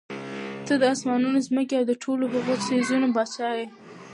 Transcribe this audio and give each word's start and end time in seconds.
ته 0.65 0.73
د 0.81 0.83
آسمانونو، 0.93 1.45
ځمکي 1.47 1.73
او 1.77 1.85
د 1.89 1.93
ټولو 2.03 2.23
هغو 2.33 2.53
څيزونو 2.67 3.07
باچا 3.15 3.49
ئي 3.57 3.67